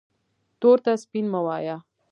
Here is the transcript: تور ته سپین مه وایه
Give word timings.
تور 0.59 0.77
ته 0.85 0.91
سپین 1.03 1.25
مه 1.33 1.41
وایه 1.45 1.77